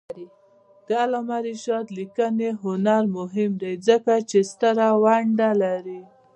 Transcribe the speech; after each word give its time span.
د 0.87 0.87
علامه 1.03 1.37
رشاد 1.47 1.85
لیکنی 1.97 2.49
هنر 2.63 3.03
مهم 3.17 3.51
دی 3.61 3.73
ځکه 3.87 4.13
چې 4.29 4.39
ستره 4.51 4.87
ونډه 5.03 5.49
لري. 5.63 6.01